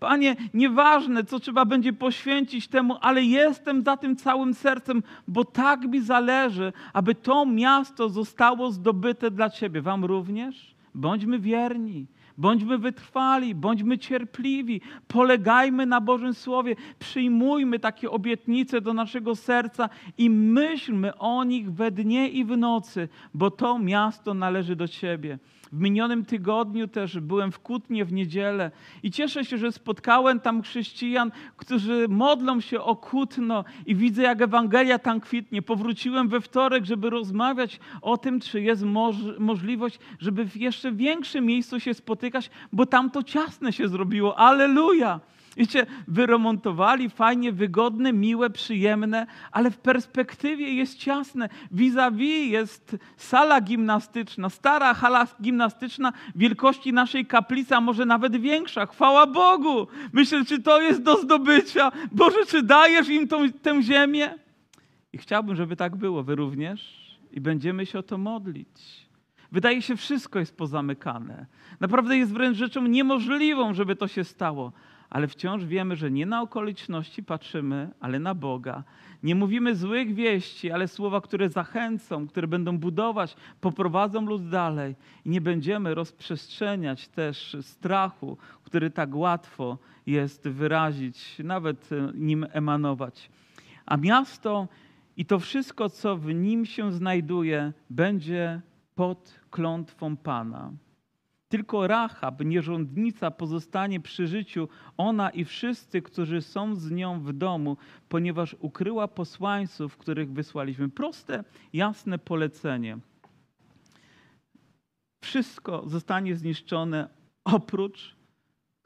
[0.00, 5.84] Panie, nieważne, co trzeba będzie poświęcić temu, ale jestem za tym całym sercem, bo tak
[5.84, 9.82] mi zależy, aby to miasto zostało zdobyte dla Ciebie.
[9.82, 10.74] Wam również?
[10.94, 12.06] Bądźmy wierni.
[12.38, 20.30] Bądźmy wytrwali, bądźmy cierpliwi, polegajmy na Bożym Słowie, przyjmujmy takie obietnice do naszego serca i
[20.30, 25.38] myślmy o nich we dnie i w nocy, bo to miasto należy do Ciebie.
[25.72, 28.70] W minionym tygodniu też byłem w Kutnie w niedzielę
[29.02, 34.42] i cieszę się, że spotkałem tam chrześcijan, którzy modlą się o Kutno i widzę, jak
[34.42, 35.62] Ewangelia tam kwitnie.
[35.62, 41.44] Powróciłem we wtorek, żeby rozmawiać o tym, czy jest moż- możliwość, żeby w jeszcze większym
[41.44, 44.38] miejscu się spotykać, bo tam to ciasne się zrobiło.
[44.38, 45.20] Aleluja!
[45.58, 51.48] Wiecie, wyremontowali, fajnie, wygodne, miłe, przyjemne, ale w perspektywie jest ciasne.
[51.72, 58.86] Vis-a-vis jest sala gimnastyczna, stara hala gimnastyczna wielkości naszej kaplicy, a może nawet większa.
[58.86, 59.86] Chwała Bogu!
[60.12, 61.92] Myślę, czy to jest do zdobycia.
[62.12, 64.34] Boże, czy dajesz im tą, tę ziemię?
[65.12, 66.22] I chciałbym, żeby tak było.
[66.22, 67.08] Wy również?
[67.32, 69.08] I będziemy się o to modlić.
[69.52, 71.46] Wydaje się, wszystko jest pozamykane.
[71.80, 74.72] Naprawdę jest wręcz rzeczą niemożliwą, żeby to się stało
[75.10, 78.84] ale wciąż wiemy, że nie na okoliczności patrzymy, ale na Boga.
[79.22, 84.96] Nie mówimy złych wieści, ale słowa, które zachęcą, które będą budować, poprowadzą lud dalej.
[85.24, 93.30] I nie będziemy rozprzestrzeniać też strachu, który tak łatwo jest wyrazić, nawet e, nim emanować.
[93.86, 94.68] A miasto
[95.16, 98.60] i to wszystko, co w nim się znajduje, będzie
[98.94, 100.72] pod klątwą Pana.
[101.48, 107.76] Tylko Rahab, nierządnica, pozostanie przy życiu, ona i wszyscy, którzy są z nią w domu,
[108.08, 110.88] ponieważ ukryła posłańców, których wysłaliśmy.
[110.88, 112.98] Proste, jasne polecenie.
[115.24, 117.08] Wszystko zostanie zniszczone
[117.44, 118.16] oprócz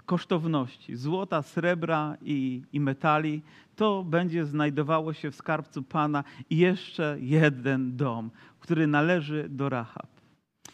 [0.07, 3.43] kosztowności złota, srebra i, i metali.
[3.77, 10.12] To będzie znajdowało się w skarbcu Pana i jeszcze jeden dom, który należy do Rahab.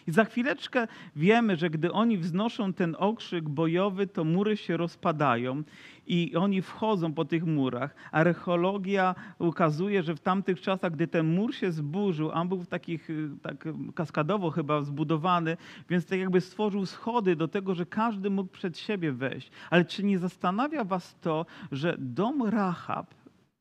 [0.09, 5.63] I za chwileczkę wiemy, że gdy oni wznoszą ten okrzyk bojowy, to mury się rozpadają
[6.07, 7.95] i oni wchodzą po tych murach.
[8.13, 13.31] Archeologia ukazuje, że w tamtych czasach, gdy ten mur się zburzył, on był takich, y,
[13.43, 15.57] tak kaskadowo chyba zbudowany,
[15.91, 19.51] więc tak jakby stworzył schody do tego, że każdy mógł przed siebie wejść.
[19.71, 23.15] Ale czy nie zastanawia was to, że dom Rahab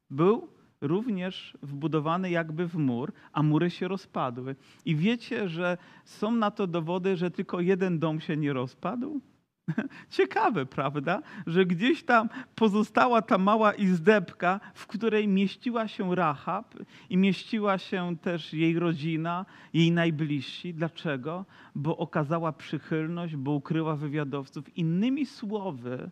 [0.10, 4.56] był również wbudowany jakby w mur, a mury się rozpadły.
[4.86, 9.22] I wiecie, że są na to dowody, że tylko jeden dom się nie rozpadł?
[10.10, 11.22] Ciekawe, prawda?
[11.48, 16.76] Że gdzieś tam pozostała ta mała izdebka, w której mieściła się Rahab
[17.10, 20.74] i mieściła się też jej rodzina, jej najbliżsi.
[20.74, 21.46] Dlaczego?
[21.76, 24.78] Bo okazała przychylność, bo ukryła wywiadowców.
[24.78, 26.10] Innymi słowy,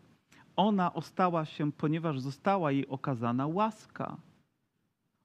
[0.55, 4.17] ona ostała się, ponieważ została jej okazana łaska.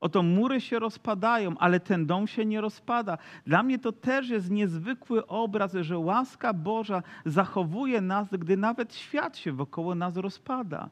[0.00, 3.18] Oto mury się rozpadają, ale ten dom się nie rozpada.
[3.46, 9.36] Dla mnie to też jest niezwykły obraz, że łaska Boża zachowuje nas, gdy nawet świat
[9.36, 10.90] się wokoło nas rozpada.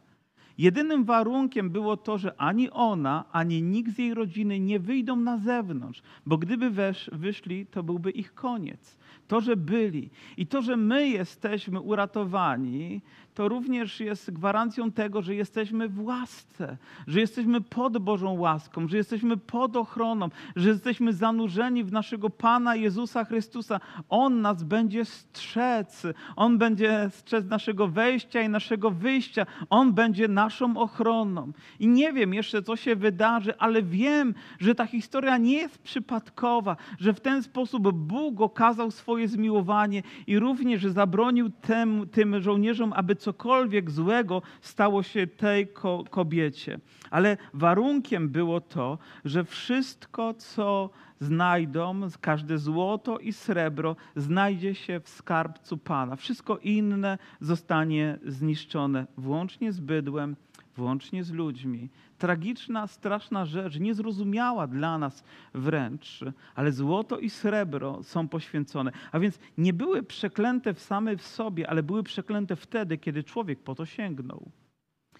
[0.58, 5.38] Jedynym warunkiem było to, że ani ona, ani nikt z jej rodziny nie wyjdą na
[5.38, 8.98] zewnątrz, bo gdyby wesz, wyszli, to byłby ich koniec.
[9.28, 13.02] To, że byli i to, że my jesteśmy uratowani,
[13.38, 18.96] to również jest gwarancją tego, że jesteśmy w łasce, że jesteśmy pod Bożą łaską, że
[18.96, 23.80] jesteśmy pod ochroną, że jesteśmy zanurzeni w naszego Pana Jezusa Chrystusa.
[24.08, 30.76] On nas będzie strzec, On będzie strzec naszego wejścia i naszego wyjścia, On będzie naszą
[30.76, 31.52] ochroną.
[31.80, 36.76] I nie wiem jeszcze, co się wydarzy, ale wiem, że ta historia nie jest przypadkowa,
[36.98, 43.16] że w ten sposób Bóg okazał swoje zmiłowanie i również zabronił tym, tym żołnierzom, aby
[43.16, 46.78] co cokolwiek złego stało się tej ko kobiecie.
[47.10, 55.08] Ale warunkiem było to, że wszystko, co znajdą, każde złoto i srebro znajdzie się w
[55.08, 56.16] skarbcu Pana.
[56.16, 60.36] Wszystko inne zostanie zniszczone, włącznie z bydłem,
[60.78, 61.90] włącznie z ludźmi.
[62.18, 68.92] Tragiczna, straszna rzecz, niezrozumiała dla nas wręcz, ale złoto i srebro są poświęcone.
[69.12, 73.58] A więc nie były przeklęte w same w sobie, ale były przeklęte wtedy, kiedy człowiek
[73.58, 74.50] po to sięgnął.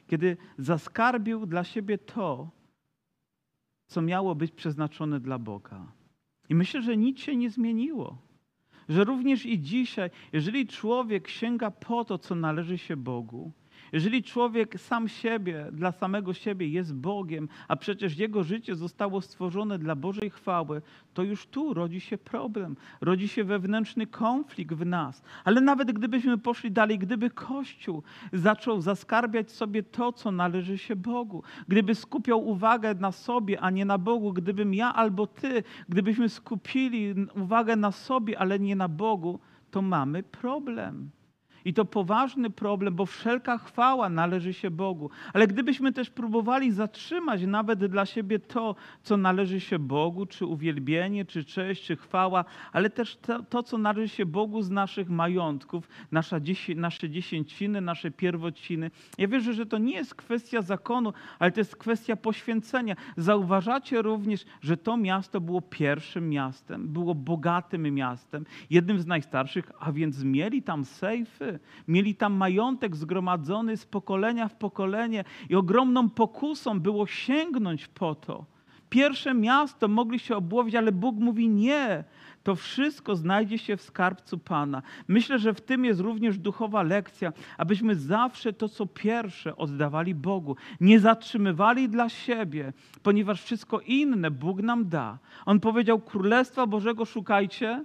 [0.07, 2.51] Kiedy zaskarbił dla siebie to,
[3.87, 5.92] co miało być przeznaczone dla Boga.
[6.49, 8.18] I myślę, że nic się nie zmieniło.
[8.88, 13.53] Że również i dzisiaj, jeżeli człowiek sięga po to, co należy się Bogu,
[13.92, 19.79] jeżeli człowiek sam siebie, dla samego siebie jest Bogiem, a przecież jego życie zostało stworzone
[19.79, 20.83] dla Bożej chwały,
[21.14, 25.22] to już tu rodzi się problem, rodzi się wewnętrzny konflikt w nas.
[25.44, 31.42] Ale nawet gdybyśmy poszli dalej, gdyby Kościół zaczął zaskarbiać sobie to, co należy się Bogu,
[31.68, 37.14] gdyby skupiał uwagę na sobie, a nie na Bogu, gdybym ja albo ty, gdybyśmy skupili
[37.42, 39.38] uwagę na sobie, ale nie na Bogu,
[39.70, 41.11] to mamy problem.
[41.69, 45.11] I to poważny problem, bo wszelka chwała należy się Bogu.
[45.33, 51.25] Ale gdybyśmy też próbowali zatrzymać nawet dla siebie to, co należy się Bogu, czy uwielbienie,
[51.25, 55.89] czy cześć, czy chwała, ale też to, to co należy się Bogu z naszych majątków,
[56.13, 56.37] nasza,
[56.77, 58.91] nasze dziesięciny, nasze pierwociny.
[59.19, 62.97] Ja wierzę, że to nie jest kwestia zakonu, ale to jest kwestia poświęcenia.
[63.17, 69.93] Zauważacie również, że to miasto było pierwszym miastem, było bogatym miastem, jednym z najstarszych, a
[69.93, 71.58] więc mieli tam sejfy,
[71.88, 78.44] mieli tam majątek zgromadzony z pokolenia w pokolenie i ogromną pokusą było sięgnąć po to.
[78.90, 82.05] Pierwsze miasto mogli się obłowić, ale Bóg mówi nie.
[82.42, 84.83] To wszystko znajdzie się w skarbcu Pana.
[85.09, 90.57] Myślę, że w tym jest również duchowa lekcja, abyśmy zawsze to, co pierwsze, oddawali Bogu.
[90.81, 95.18] Nie zatrzymywali dla siebie, ponieważ wszystko inne Bóg nam da.
[95.47, 97.85] On powiedział: Królestwa Bożego szukajcie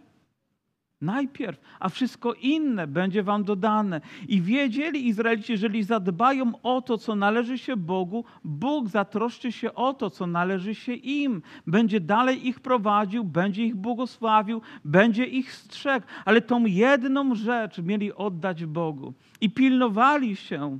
[1.03, 4.01] Najpierw, a wszystko inne będzie wam dodane.
[4.27, 9.93] I wiedzieli Izraelici, jeżeli zadbają o to, co należy się Bogu, Bóg zatroszczy się o
[9.93, 11.41] to, co należy się im.
[11.67, 16.05] Będzie dalej ich prowadził, będzie ich błogosławił, będzie ich strzegł.
[16.25, 19.13] Ale tą jedną rzecz mieli oddać Bogu.
[19.41, 20.79] I pilnowali się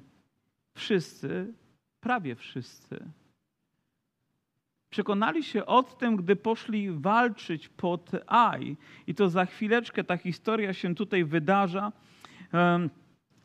[0.75, 1.53] wszyscy,
[1.99, 3.05] prawie wszyscy
[4.93, 8.77] Przekonali się o tym, gdy poszli walczyć pod Aj.
[9.07, 11.91] I to za chwileczkę ta historia się tutaj wydarza,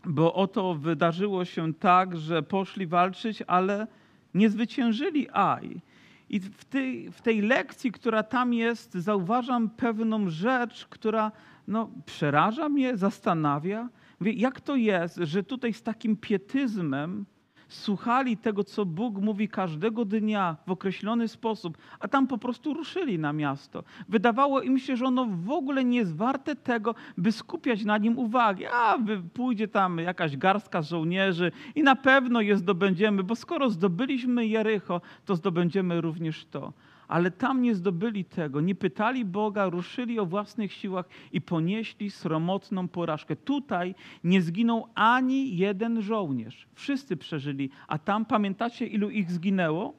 [0.04, 3.86] bo oto wydarzyło się tak, że poszli walczyć, ale
[4.34, 5.80] nie zwyciężyli Aj.
[6.28, 11.32] I w tej, w tej lekcji, która tam jest, zauważam pewną rzecz, która
[11.68, 13.88] no, przeraża mnie, zastanawia.
[14.20, 17.26] Mówię, jak to jest, że tutaj z takim pietyzmem
[17.68, 23.18] słuchali tego, co Bóg mówi każdego dnia w określony sposób, a tam po prostu ruszyli
[23.18, 23.84] na miasto.
[24.08, 28.18] Wydawało im się, że ono w ogóle nie jest warte tego, by skupiać na nim
[28.18, 28.66] uwagi.
[28.66, 28.98] A
[29.34, 35.36] pójdzie tam jakaś garstka żołnierzy i na pewno je zdobędziemy, bo skoro zdobyliśmy Jericho, to
[35.36, 36.72] zdobędziemy również to
[37.08, 42.88] ale tam nie zdobyli tego, nie pytali Boga, ruszyli o własnych siłach i ponieśli sromotną
[42.88, 43.36] porażkę.
[43.36, 43.94] Tutaj
[44.24, 46.68] nie zginął ani jeden żołnierz.
[46.74, 49.94] Wszyscy przeżyli, a tam pamiętacie, ilu ich zginęło?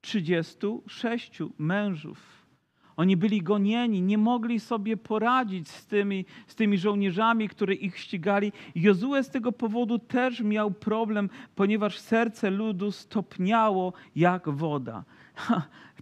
[0.00, 2.46] 36 mężów.
[2.96, 8.52] Oni byli gonieni, nie mogli sobie poradzić z tymi, z tymi żołnierzami, które ich ścigali.
[8.74, 15.04] Jozue z tego powodu też miał problem, ponieważ serce ludu stopniało jak woda.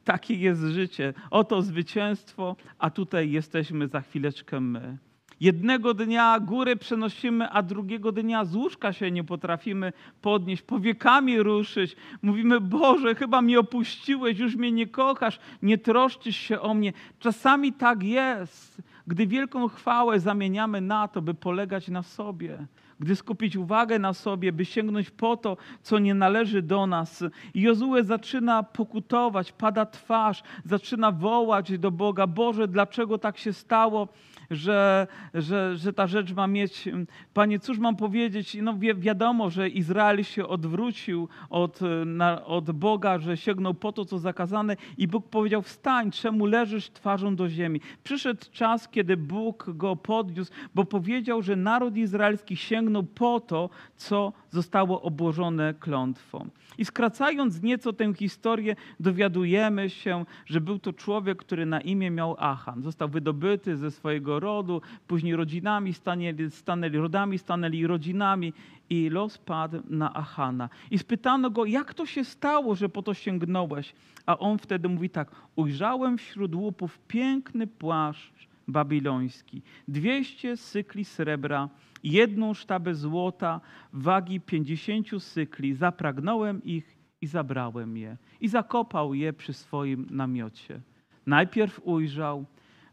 [0.05, 1.15] Takie jest życie.
[1.31, 4.99] Oto zwycięstwo, a tutaj jesteśmy za chwileczkę my.
[5.41, 11.97] Jednego dnia góry przenosimy, a drugiego dnia z łóżka się nie potrafimy podnieść, powiekami ruszyć.
[12.23, 16.93] Mówimy, Boże, chyba mnie opuściłeś, już mnie nie kochasz, nie troszczysz się o mnie.
[17.19, 22.67] Czasami tak jest, gdy wielką chwałę zamieniamy na to, by polegać na sobie
[23.01, 27.25] gdy skupić uwagę na sobie, by sięgnąć po to, co nie należy do nas.
[27.55, 34.09] I Jozue zaczyna pokutować, pada twarz, zaczyna wołać do Boga: Boże, dlaczego tak się stało?
[34.51, 36.89] Że, że, że ta rzecz ma mieć.
[37.35, 38.57] Panie, cóż mam powiedzieć?
[38.63, 44.05] No wi wiadomo, że Izrael się odwrócił od, na, od Boga, że sięgnął po to,
[44.05, 47.81] co zakazane i Bóg powiedział, wstań, czemu leżysz twarzą do ziemi?
[48.05, 54.33] Przyszedł czas, kiedy Bóg go podniósł, bo powiedział, że naród izraelski sięgnął po to, co
[54.51, 56.49] zostało obłożone klątwą.
[56.79, 62.37] I skracając nieco tę historię, dowiadujemy się, że był to człowiek, który na imię miał
[62.39, 62.83] Achan.
[62.83, 68.53] Został wydobyty ze swojego rodu, później rodzinami stanęli, stanęli rodami, stanęli rodzinami
[68.91, 70.69] i los padł na Achana.
[70.91, 73.95] I spytano go, jak to się stało, że po to sięgnąłeś?
[74.27, 81.69] A on wtedy mówi tak, ujrzałem wśród łupów piękny płaszcz babiloński, dwieście sykli srebra,
[82.03, 83.61] jedną sztabę złota
[83.93, 85.75] wagi pięćdziesięciu sykli.
[85.75, 88.17] Zapragnąłem ich i zabrałem je.
[88.41, 90.81] I zakopał je przy swoim namiocie.
[91.27, 92.45] Najpierw ujrzał,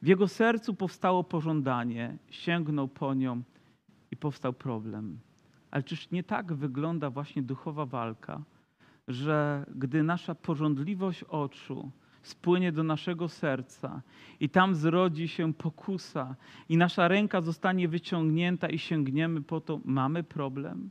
[0.02, 3.42] w jego sercu powstało pożądanie, sięgnął po nią
[4.12, 5.20] i powstał problem.
[5.72, 8.44] Ale czyż nie tak wygląda właśnie duchowa walka,
[9.08, 11.92] że gdy nasza porządliwość oczu
[12.24, 14.02] spłynie do naszego serca
[14.40, 16.36] i tam zrodzi się pokusa
[16.70, 20.90] i nasza ręka zostanie wyciągnięta i sięgniemy po to, mamy problem?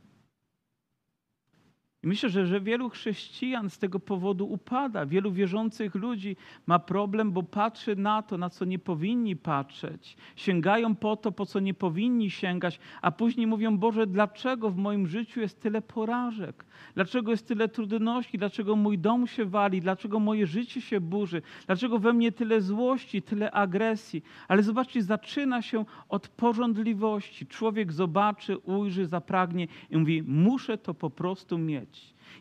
[2.03, 5.05] I myślę, że, że wielu chrześcijan z tego powodu upada.
[5.05, 6.35] Wielu wierzących ludzi
[6.67, 10.17] ma problem, bo patrzy na to, na co nie powinni patrzeć.
[10.35, 15.07] Sięgają po to, po co nie powinni sięgać, a później mówią: Boże, dlaczego w moim
[15.07, 16.65] życiu jest tyle porażek?
[16.95, 18.37] Dlaczego jest tyle trudności?
[18.37, 19.81] Dlaczego mój dom się wali?
[19.81, 21.41] Dlaczego moje życie się burzy?
[21.65, 24.23] Dlaczego we mnie tyle złości, tyle agresji?
[24.47, 27.47] Ale zobaczcie, zaczyna się od porządliwości.
[27.47, 31.90] Człowiek zobaczy, ujrzy, zapragnie i mówi: Muszę to po prostu mieć.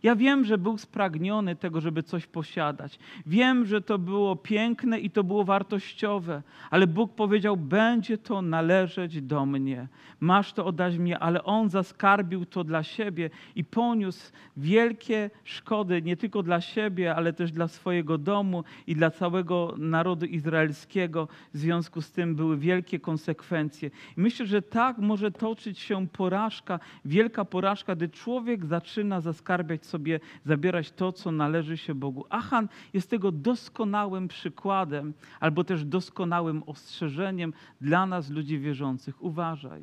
[0.03, 2.99] Ja wiem, że był spragniony tego, żeby coś posiadać.
[3.27, 9.23] Wiem, że to było piękne i to było wartościowe, ale Bóg powiedział: Będzie to należeć
[9.23, 9.89] do mnie.
[10.21, 16.17] Masz to oddać mnie, ale on zaskarbił to dla siebie i poniósł wielkie szkody nie
[16.17, 21.29] tylko dla siebie, ale też dla swojego domu i dla całego narodu izraelskiego.
[21.55, 23.91] W związku z tym były wielkie konsekwencje.
[24.17, 30.21] I myślę, że tak może toczyć się porażka, wielka porażka, gdy człowiek zaczyna zaskarbiać sobie,
[30.45, 32.25] zabierać to, co należy się Bogu.
[32.31, 39.23] Achan jest tego doskonałym przykładem, albo też doskonałym ostrzeżeniem dla nas, ludzi wierzących.
[39.23, 39.83] Uważaj,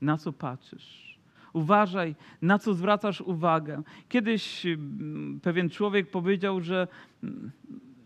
[0.00, 1.18] na co patrzysz.
[1.52, 3.82] Uważaj, na co zwracasz uwagę.
[4.08, 6.88] Kiedyś mm, pewien człowiek powiedział, że,
[7.22, 7.50] mm,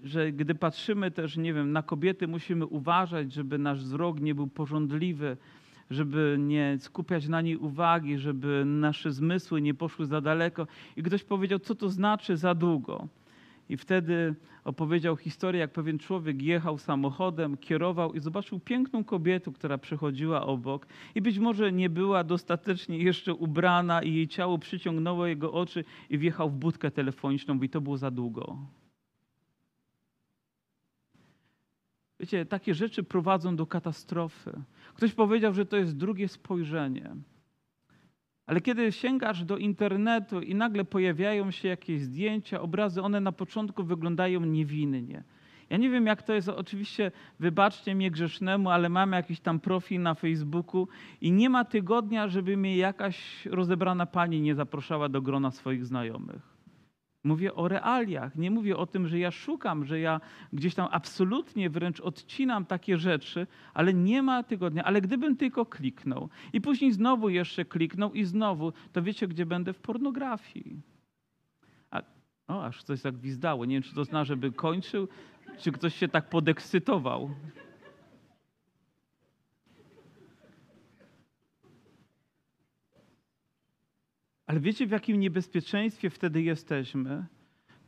[0.03, 4.47] że gdy patrzymy też, nie wiem, na kobiety, musimy uważać, żeby nasz wzrok nie był
[4.47, 5.37] porządliwy,
[5.93, 10.67] żeby nie skupiać na niej uwagi, żeby nasze zmysły nie poszły za daleko.
[10.97, 13.09] I ktoś powiedział, co to znaczy za długo.
[13.69, 14.35] I wtedy
[14.65, 20.87] opowiedział historię, jak pewien człowiek jechał samochodem, kierował i zobaczył piękną kobietę, która przechodziła obok
[21.15, 26.19] i być może nie była dostatecznie jeszcze ubrana i jej ciało przyciągnęło jego oczy i
[26.19, 28.57] wjechał w budkę telefoniczną, i to było za długo.
[32.21, 34.63] Wiecie, takie rzeczy prowadzą do katastrofy.
[34.95, 37.17] Ktoś powiedział, że to jest drugie spojrzenie.
[38.47, 43.85] Ale kiedy sięgasz do internetu i nagle pojawiają się jakieś zdjęcia, obrazy, one na początku
[43.85, 45.25] wyglądają niewinnie.
[45.71, 46.49] Ja nie wiem, jak to jest.
[46.49, 50.89] Oczywiście, wybaczcie mnie grzesznemu, ale mam jakiś tam profil na Facebooku
[51.21, 56.52] i nie ma tygodnia, żeby mnie jakaś rozebrana pani nie zapraszała do grona swoich znajomych.
[57.25, 58.37] Mówię o realiach.
[58.37, 60.21] Nie mówię o tym, że ja szukam, że ja
[60.53, 64.85] gdzieś tam absolutnie wręcz odcinam takie rzeczy, ale nie ma tygodnia.
[64.85, 69.73] Ale gdybym tylko kliknął i później znowu jeszcze kliknął i znowu, to wiecie, gdzie będę
[69.73, 70.81] w pornografii.
[71.91, 72.03] A,
[72.49, 73.65] o, aż coś tak gwizdało.
[73.65, 75.09] Nie wiem, czy to zna, żeby kończył,
[75.59, 77.31] czy ktoś się tak podekscytował.
[84.53, 87.27] Ale wiecie, w jakim niebezpieczeństwie wtedy jesteśmy?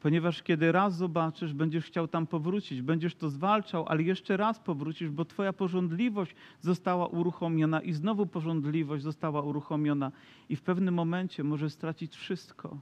[0.00, 5.10] Ponieważ kiedy raz zobaczysz, będziesz chciał tam powrócić, będziesz to zwalczał, ale jeszcze raz powrócisz,
[5.10, 10.12] bo Twoja porządliwość została uruchomiona i znowu porządliwość została uruchomiona,
[10.48, 12.78] i w pewnym momencie możesz stracić wszystko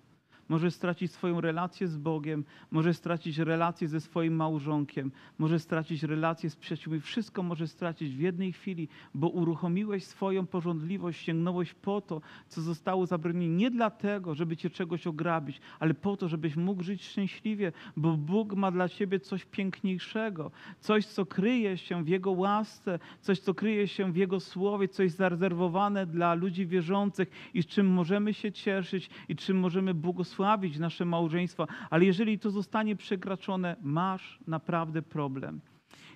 [0.52, 6.50] może stracić swoją relację z Bogiem, może stracić relację ze swoim małżonkiem, może stracić relację
[6.50, 7.00] z przyjaciółmi.
[7.00, 13.06] Wszystko może stracić w jednej chwili, bo uruchomiłeś swoją porządliwość, sięgnąłeś po to, co zostało
[13.06, 13.48] zabronione.
[13.48, 18.54] Nie dlatego, żeby cię czegoś ograbić, ale po to, żebyś mógł żyć szczęśliwie, bo Bóg
[18.54, 20.50] ma dla ciebie coś piękniejszego,
[20.80, 25.10] coś, co kryje się w Jego łasce, coś, co kryje się w Jego słowie, coś
[25.10, 30.78] zarezerwowane dla ludzi wierzących i z czym możemy się cieszyć i czym możemy błogosławić błogosławić
[30.78, 35.60] nasze małżeństwa, ale jeżeli to zostanie przekraczone, masz naprawdę problem.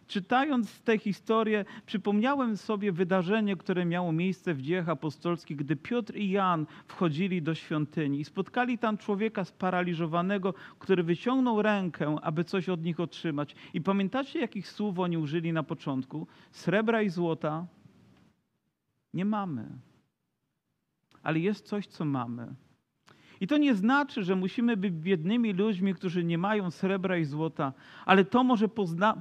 [0.06, 6.30] Czytając tę historię, przypomniałem sobie wydarzenie, które miało miejsce w dziejach apostolskich, gdy Piotr i
[6.30, 12.82] Jan wchodzili do świątyni i spotkali tam człowieka sparaliżowanego, który wyciągnął rękę, aby coś od
[12.82, 13.54] nich otrzymać.
[13.74, 16.26] I pamiętacie, jakich słów oni użyli na początku?
[16.50, 17.66] Srebra i złota
[19.14, 19.68] nie mamy,
[21.22, 22.65] ale jest coś, co mamy.
[23.40, 27.72] I to nie znaczy, że musimy być biednymi ludźmi, którzy nie mają srebra i złota,
[28.06, 28.68] ale to może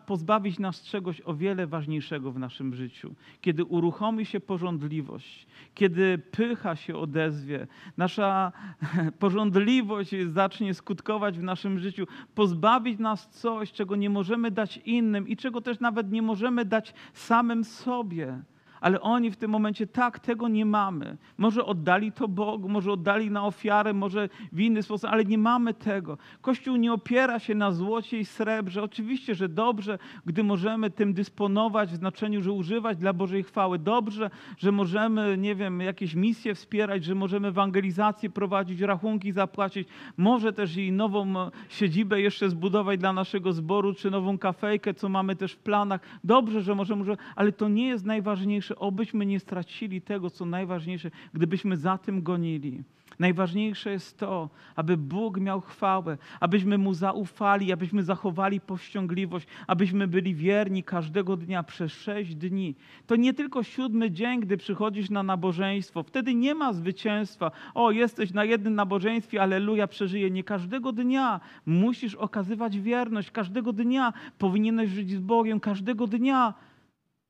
[0.06, 3.16] pozbawić nas czegoś o wiele ważniejszego w naszym życiu.
[3.42, 8.52] Kiedy uruchomi się porządliwość, kiedy pycha się odezwie, nasza
[9.20, 15.38] porządliwość zacznie skutkować w naszym życiu, pozbawić nas coś, czego nie możemy dać innym i
[15.38, 18.42] czego też nawet nie możemy dać samym sobie
[18.82, 21.18] ale oni w tym momencie tak, tego nie mamy.
[21.38, 25.74] Może oddali to Bogu, może oddali na ofiarę, może w inny sposób, ale nie mamy
[25.74, 26.18] tego.
[26.42, 28.84] Kościół nie opiera się na złocie i srebrze.
[28.84, 33.80] Oczywiście, że dobrze, gdy możemy tym dysponować w znaczeniu, że używać dla Bożej chwały.
[33.80, 39.88] Dobrze, że możemy, nie wiem, jakieś misje wspierać, że możemy ewangelizację prowadzić, rachunki zapłacić.
[40.18, 41.34] Może też i nową
[41.70, 46.02] siedzibę jeszcze zbudować dla naszego zboru, czy nową kafejkę, co mamy też w planach.
[46.24, 51.12] Dobrze, że możemy, ale to nie jest najważniejsze najważniejsze, obyśmy nie stracili tego, co najważniejsze,
[51.34, 52.84] gdybyśmy za tym gonili.
[53.20, 60.36] Najważniejsze jest to, aby Bóg miał chwałę, abyśmy Mu zaufali, abyśmy zachowali powściągliwość, abyśmy byli
[60.36, 62.76] wierni każdego dnia przez sześć dni.
[63.08, 66.04] To nie tylko siódmy dzień, gdy przychodzisz na nabożeństwo.
[66.04, 67.52] Wtedy nie ma zwycięstwa.
[67.74, 70.32] O, jesteś na jednym nabożeństwie, aleluja, przeżyję.
[70.32, 73.32] Nie każdego dnia musisz okazywać wierność.
[73.32, 75.60] Każdego dnia powinieneś żyć z Bogiem.
[75.60, 76.54] Każdego dnia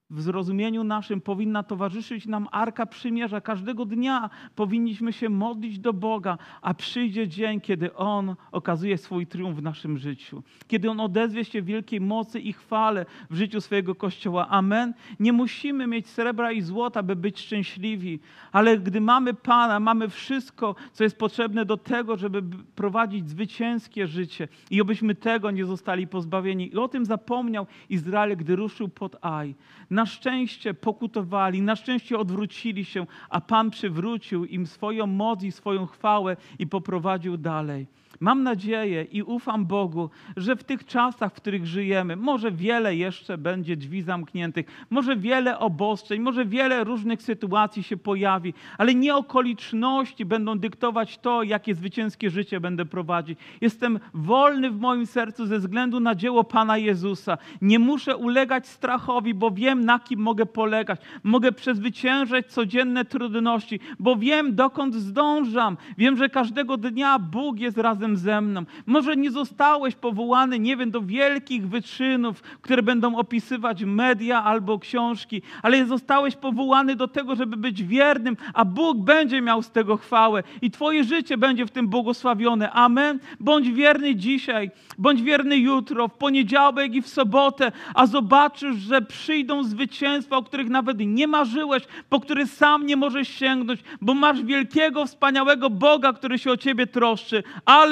[0.10, 3.42] w zrozumieniu naszym powinna towarzyszyć nam Arka Przymierza.
[3.42, 9.58] Każdego dnia powinniśmy się modlić do Boga, a przyjdzie dzień, kiedy On okazuje swój triumf
[9.58, 10.44] w naszym życiu.
[10.68, 14.48] Kiedy On odezwie się wielkiej mocy i chwale w życiu swojego Kościoła.
[14.50, 14.94] Amen.
[15.20, 18.20] Nie musimy mieć srebra i złota, by być szczęśliwi,
[18.52, 22.44] ale gdy mamy Pana, mamy wszystko, co jest potrzebne do tego, żeby
[22.76, 26.74] prowadzić zwycięskie życie i obyśmy tego nie zostali pozbawieni.
[26.74, 29.56] I o tym zapomniał Izrael, gdy ruszył pod Aj.
[29.96, 35.86] Na szczęście pokutowali, na szczęście odwrócili się, a Pan przywrócił im swoją moc i swoją
[35.86, 37.88] chwałę i poprowadził dalej.
[38.20, 43.38] Mam nadzieję i ufam Bogu, że w tych czasach, w których żyjemy, może wiele jeszcze
[43.38, 50.26] będzie drzwi zamkniętych, może wiele obostrzeń, może wiele różnych sytuacji się pojawi, ale nie okoliczności
[50.26, 53.40] będą dyktować to, jakie zwycięskie życie będę prowadzić.
[53.62, 57.38] Jestem wolny w moim sercu ze względu na dzieło Pana Jezusa.
[57.62, 61.00] Nie muszę ulegać strachowi, bo wiem, na kim mogę polegać.
[61.24, 65.78] Mogę przezwyciężać codzienne trudności, bo wiem, dokąd zdążam.
[65.98, 68.64] Wiem, że każdego dnia Bóg jest razem ze mną.
[68.86, 75.42] Może nie zostałeś powołany, nie wiem, do wielkich wyczynów, które będą opisywać media albo książki,
[75.62, 80.44] ale zostałeś powołany do tego, żeby być wiernym, a Bóg będzie miał z tego chwałę
[80.62, 82.72] i Twoje życie będzie w tym błogosławione.
[82.72, 83.20] Amen.
[83.40, 89.64] Bądź wierny dzisiaj, bądź wierny jutro, w poniedziałek i w sobotę, a zobaczysz, że przyjdą
[89.64, 95.06] zwycięstwa, o których nawet nie marzyłeś, po które sam nie możesz sięgnąć, bo masz wielkiego,
[95.06, 97.44] wspaniałego Boga, który się o Ciebie troszczy.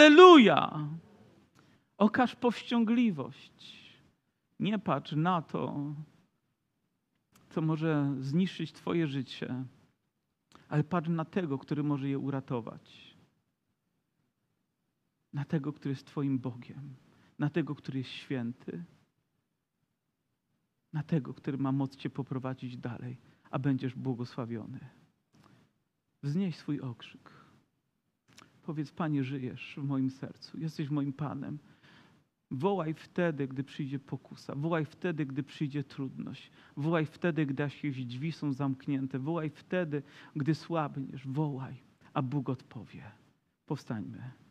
[0.04, 0.88] Aleluja!
[1.97, 3.84] Okaż powściągliwość.
[4.60, 5.93] Nie patrz na to,
[7.49, 9.66] co może zniszczyć Twoje życie,
[10.70, 13.18] ale patrz na tego, który może je uratować.
[15.34, 16.95] Na tego, który jest Twoim Bogiem,
[17.39, 18.84] na tego, który jest święty,
[20.93, 23.18] na tego, który ma moc Cię poprowadzić dalej,
[23.51, 24.80] a będziesz błogosławiony.
[26.24, 27.42] Wznieś swój okrzyk.
[28.64, 31.59] Powiedz, Panie, żyjesz w moim sercu, jesteś moim Panem.
[32.51, 34.55] Wołaj wtedy, gdy przyjdzie pokusa.
[34.55, 36.51] Wołaj wtedy, gdy przyjdzie trudność.
[36.78, 39.20] Wołaj wtedy, gdy jakieś drzwi są zamknięte.
[39.20, 40.03] Wołaj wtedy,
[40.36, 41.28] gdy słabniesz.
[41.28, 41.84] Wołaj,
[42.14, 43.11] a Bóg odpowie.
[43.66, 44.42] Powstańmy.